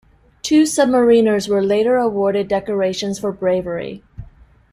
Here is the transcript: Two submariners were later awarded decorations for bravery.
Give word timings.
Two 0.41 0.63
submariners 0.63 1.47
were 1.47 1.61
later 1.61 1.97
awarded 1.97 2.47
decorations 2.47 3.19
for 3.19 3.31
bravery. 3.31 4.01